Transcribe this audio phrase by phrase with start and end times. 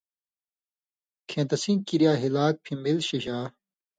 [1.29, 3.39] کھیں تسیں کریا ہِلاک پِھݩبِل شِشا